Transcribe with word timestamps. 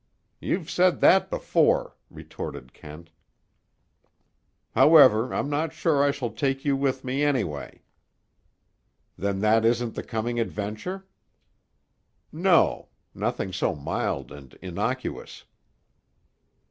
"You've 0.39 0.67
said 0.67 0.99
that 1.01 1.29
before," 1.29 1.95
retorted 2.09 2.73
Kent. 2.73 3.11
"However, 4.71 5.31
I'm 5.31 5.47
not 5.47 5.73
sure 5.73 6.03
I 6.03 6.09
shall 6.09 6.31
take 6.31 6.65
you 6.65 6.75
with 6.75 7.03
me, 7.03 7.21
anyway." 7.21 7.83
"Then 9.15 9.41
that 9.41 9.63
isn't 9.63 9.93
the 9.93 10.01
coming 10.01 10.39
adventure?" 10.39 11.05
"No; 12.31 12.87
nothing 13.13 13.53
so 13.53 13.75
mild 13.75 14.31
and 14.31 14.55
innocuous." 14.59 15.43